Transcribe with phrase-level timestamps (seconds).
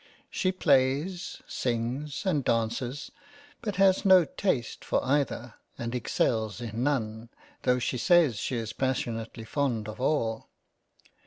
[0.31, 3.11] She plays, sings and Dances,
[3.61, 7.29] but has no taste for either, and excells in none,
[7.61, 10.49] tho' she says she is passionately fond of all.